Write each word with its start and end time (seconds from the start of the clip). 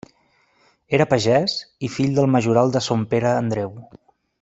Era 0.97 1.07
pagès 1.11 1.55
i 1.89 1.91
fill 1.99 2.19
del 2.21 2.29
majoral 2.39 2.77
de 2.79 2.85
Son 2.91 3.07
Pere 3.15 3.39
Andreu. 3.47 3.79